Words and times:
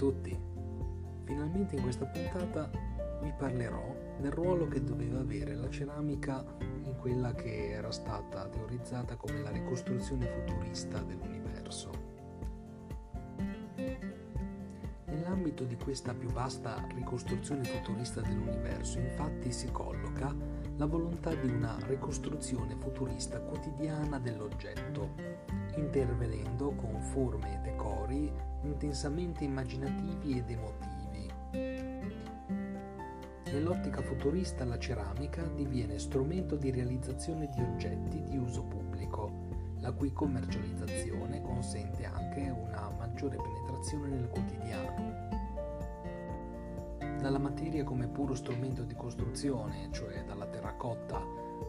tutti! 0.00 0.34
Finalmente 1.24 1.76
in 1.76 1.82
questa 1.82 2.06
puntata 2.06 2.70
vi 3.20 3.30
parlerò 3.36 3.94
del 4.18 4.30
ruolo 4.30 4.66
che 4.66 4.82
doveva 4.82 5.20
avere 5.20 5.54
la 5.54 5.68
ceramica 5.68 6.42
in 6.84 6.96
quella 6.98 7.34
che 7.34 7.72
era 7.72 7.90
stata 7.90 8.48
teorizzata 8.48 9.16
come 9.16 9.42
la 9.42 9.50
ricostruzione 9.50 10.24
futurista 10.24 11.00
dell'universo. 11.00 12.09
Nell'ambito 15.40 15.64
di 15.64 15.82
questa 15.82 16.12
più 16.12 16.28
vasta 16.28 16.86
ricostruzione 16.94 17.64
futurista 17.64 18.20
dell'universo 18.20 18.98
infatti 18.98 19.50
si 19.50 19.70
colloca 19.72 20.36
la 20.76 20.84
volontà 20.84 21.34
di 21.34 21.48
una 21.48 21.78
ricostruzione 21.86 22.76
futurista 22.78 23.40
quotidiana 23.40 24.18
dell'oggetto, 24.18 25.14
intervenendo 25.76 26.72
con 26.72 27.00
forme 27.00 27.54
e 27.54 27.70
decori 27.70 28.30
intensamente 28.64 29.42
immaginativi 29.42 30.36
ed 30.36 30.50
emotivi. 30.50 31.32
Nell'ottica 33.50 34.02
futurista 34.02 34.66
la 34.66 34.78
ceramica 34.78 35.42
diviene 35.54 35.98
strumento 35.98 36.54
di 36.54 36.70
realizzazione 36.70 37.48
di 37.48 37.62
oggetti 37.62 38.22
di 38.24 38.36
uso 38.36 38.62
pubblico, 38.64 39.48
la 39.78 39.92
cui 39.92 40.12
commercializzazione 40.12 41.40
consente 41.40 42.04
anche 42.04 42.50
una 42.50 42.90
maggiore 42.90 43.38
penetrazione 43.38 44.08
nel 44.08 44.28
quotidiano 44.28 45.29
dalla 47.20 47.38
materia 47.38 47.84
come 47.84 48.08
puro 48.08 48.34
strumento 48.34 48.82
di 48.82 48.94
costruzione, 48.94 49.88
cioè 49.92 50.24
dalla 50.24 50.46
terracotta, 50.46 51.22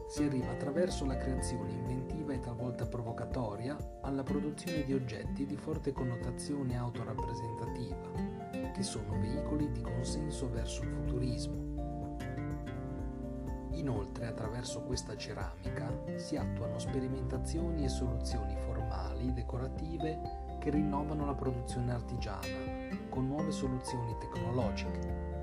si 0.07 0.23
arriva 0.23 0.51
attraverso 0.51 1.05
la 1.05 1.17
creazione 1.17 1.71
inventiva 1.71 2.33
e 2.33 2.39
talvolta 2.39 2.85
provocatoria 2.85 3.77
alla 4.01 4.23
produzione 4.23 4.85
di 4.85 4.93
oggetti 4.93 5.45
di 5.45 5.57
forte 5.57 5.91
connotazione 5.91 6.77
autorappresentativa, 6.77 8.71
che 8.73 8.83
sono 8.83 9.19
veicoli 9.19 9.71
di 9.71 9.81
consenso 9.81 10.49
verso 10.49 10.83
il 10.83 10.89
futurismo. 10.89 11.69
Inoltre, 13.71 14.27
attraverso 14.27 14.83
questa 14.83 15.17
ceramica 15.17 15.91
si 16.15 16.37
attuano 16.37 16.77
sperimentazioni 16.77 17.83
e 17.83 17.89
soluzioni 17.89 18.55
formali, 18.57 19.33
decorative, 19.33 20.57
che 20.59 20.69
rinnovano 20.69 21.25
la 21.25 21.33
produzione 21.33 21.91
artigiana 21.91 22.99
con 23.09 23.27
nuove 23.27 23.51
soluzioni 23.51 24.15
tecnologiche 24.19 25.40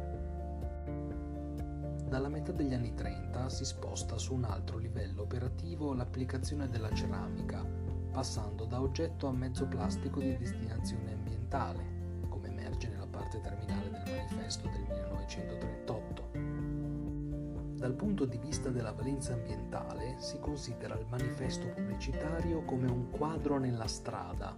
dalla 2.08 2.28
metà 2.28 2.52
degli 2.52 2.72
anni 2.72 2.94
30 2.94 3.48
si 3.50 3.64
sposta 3.64 4.16
su 4.16 4.34
un 4.34 4.44
altro 4.44 4.78
livello 4.78 5.22
operativo 5.22 5.92
l'applicazione 5.92 6.68
della 6.68 6.92
ceramica, 6.92 7.64
passando 8.10 8.64
da 8.64 8.80
oggetto 8.80 9.26
a 9.26 9.32
mezzo 9.32 9.66
plastico 9.66 10.18
di 10.18 10.36
destinazione 10.36 11.12
ambientale, 11.12 12.22
come 12.28 12.48
emerge 12.48 12.88
nella 12.88 13.06
parte 13.06 13.40
terminale 13.40 13.90
del 13.90 14.02
manifesto 14.06 14.68
del 14.68 14.80
1938. 14.88 17.76
Dal 17.76 17.94
punto 17.94 18.24
di 18.24 18.38
vista 18.38 18.70
della 18.70 18.92
valenza 18.92 19.34
ambientale 19.34 20.16
si 20.18 20.38
considera 20.40 20.98
il 20.98 21.06
manifesto 21.08 21.68
pubblicitario 21.68 22.64
come 22.64 22.90
un 22.90 23.10
quadro 23.10 23.58
nella 23.58 23.86
strada, 23.86 24.56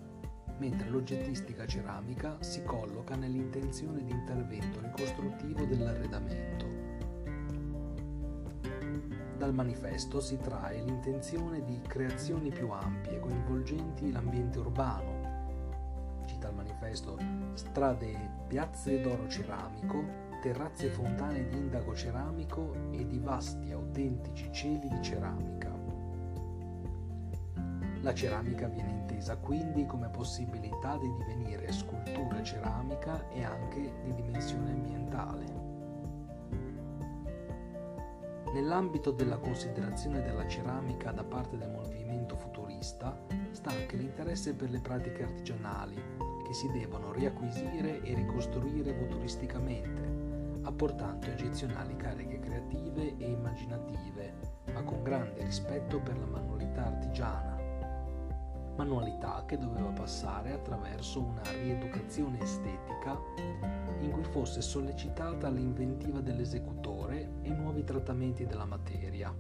mentre 0.59 0.89
l'oggettistica 0.89 1.67
ceramica 1.67 2.37
si 2.41 2.63
colloca 2.63 3.17
nell'intenzione 3.17 4.05
di 4.05 4.13
intervento 4.13 4.81
ricostruttivo 4.81 5.65
dell'arredamento. 5.65 6.80
Dal 9.41 9.55
manifesto 9.55 10.21
si 10.21 10.37
trae 10.37 10.83
l'intenzione 10.83 11.65
di 11.65 11.81
creazioni 11.81 12.51
più 12.51 12.71
ampie 12.73 13.21
coinvolgenti 13.21 14.13
l'ambiente 14.13 14.59
urbano. 14.59 16.25
Cita 16.27 16.49
il 16.49 16.55
manifesto 16.55 17.17
strade 17.55 18.11
e 18.11 18.29
piazze 18.47 19.01
d'oro 19.01 19.27
ceramico, 19.29 20.05
terrazze 20.43 20.89
e 20.89 20.91
fontane 20.91 21.49
di 21.49 21.57
indago 21.57 21.95
ceramico 21.95 22.91
e 22.91 23.07
di 23.07 23.19
vasti 23.19 23.73
autentici 23.73 24.51
cieli 24.53 24.87
di 24.87 25.03
ceramica. 25.03 25.75
La 28.03 28.13
ceramica 28.13 28.69
viene 28.69 28.91
intesa 28.91 29.39
quindi 29.39 29.87
come 29.87 30.11
possibilità 30.11 30.99
di 30.99 31.11
divenire 31.17 31.73
scultura 31.73 32.43
ceramica 32.43 33.27
e 33.31 33.43
anche 33.43 33.91
di 34.05 34.13
dimensione 34.13 34.71
ambientale. 34.71 35.60
Nell'ambito 38.53 39.13
della 39.13 39.39
considerazione 39.39 40.23
della 40.23 40.47
ceramica 40.49 41.13
da 41.13 41.23
parte 41.23 41.57
del 41.57 41.71
movimento 41.71 42.35
futurista 42.35 43.17
sta 43.53 43.71
anche 43.71 43.97
l'interesse 43.97 44.55
per 44.55 44.71
le 44.71 44.81
pratiche 44.81 45.23
artigianali, 45.23 45.95
che 46.45 46.53
si 46.53 46.69
devono 46.73 47.13
riacquisire 47.13 48.03
e 48.03 48.13
ricostruire 48.13 48.93
futuristicamente, 48.93 50.63
apportando 50.63 51.27
eccezionali 51.27 51.95
cariche 51.95 52.41
creative 52.41 53.17
e 53.19 53.31
immaginative, 53.31 54.35
ma 54.73 54.83
con 54.83 55.05
grande 55.05 55.45
rispetto 55.45 56.01
per 56.01 56.19
la 56.19 56.27
manualità 56.27 56.87
artigiana. 56.87 57.60
Manualità 58.77 59.45
che 59.47 59.59
doveva 59.59 59.91
passare 59.91 60.53
attraverso 60.53 61.21
una 61.21 61.43
rieducazione 61.63 62.41
estetica 62.41 63.19
in 64.01 64.11
cui 64.11 64.25
fosse 64.25 64.63
sollecitata 64.63 65.49
l'inventiva 65.49 66.21
dell'esecutore 66.21 67.33
e 67.43 67.51
nuovi 67.51 67.85
trattamenti 67.85 68.47
della 68.47 68.65
materia. 68.65 69.35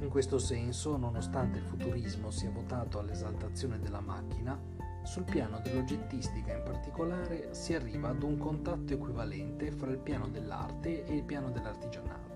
In 0.00 0.08
questo 0.10 0.38
senso, 0.38 0.96
nonostante 0.96 1.58
il 1.58 1.64
futurismo 1.64 2.30
sia 2.30 2.50
votato 2.50 2.98
all'esaltazione 2.98 3.78
della 3.78 4.00
macchina, 4.00 4.58
sul 5.02 5.24
piano 5.24 5.60
dell'oggettistica 5.60 6.56
in 6.56 6.62
particolare 6.62 7.54
si 7.54 7.74
arriva 7.74 8.08
ad 8.08 8.22
un 8.22 8.38
contatto 8.38 8.94
equivalente 8.94 9.70
fra 9.70 9.90
il 9.90 9.98
piano 9.98 10.28
dell'arte 10.28 11.04
e 11.04 11.14
il 11.14 11.24
piano 11.24 11.50
dell'artigianato 11.50 12.34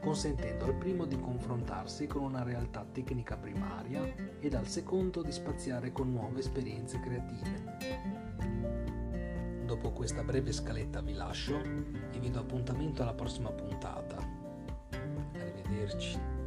consentendo 0.00 0.64
al 0.64 0.74
primo 0.74 1.04
di 1.04 1.20
confrontarsi 1.20 2.06
con 2.06 2.22
una 2.22 2.42
realtà 2.42 2.84
tecnica 2.90 3.36
primaria 3.36 4.02
ed 4.40 4.54
al 4.54 4.66
secondo 4.66 5.22
di 5.22 5.30
spaziare 5.30 5.92
con 5.92 6.10
nuove 6.10 6.40
esperienze 6.40 6.98
creative. 7.00 8.08
Dopo 9.64 9.92
questa 9.92 10.24
breve 10.24 10.52
scaletta 10.52 11.00
vi 11.00 11.12
lascio 11.12 11.60
e 11.60 12.18
vi 12.18 12.30
do 12.30 12.40
appuntamento 12.40 13.02
alla 13.02 13.14
prossima 13.14 13.52
puntata. 13.52 14.16
Arrivederci. 15.34 16.39